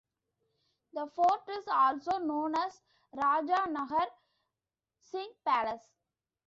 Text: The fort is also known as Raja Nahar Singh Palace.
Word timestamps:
The 0.93 1.11
fort 1.15 1.47
is 1.47 1.67
also 1.67 2.17
known 2.17 2.55
as 2.55 2.81
Raja 3.11 3.65
Nahar 3.67 4.07
Singh 4.99 5.31
Palace. 5.45 5.91